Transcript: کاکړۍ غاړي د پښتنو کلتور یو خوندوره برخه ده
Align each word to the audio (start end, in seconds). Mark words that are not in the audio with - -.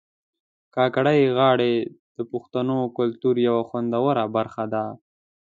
کاکړۍ 0.75 1.21
غاړي 1.37 1.73
د 2.15 2.17
پښتنو 2.31 2.77
کلتور 2.97 3.35
یو 3.49 3.57
خوندوره 3.69 4.25
برخه 4.35 4.63
ده 4.73 4.85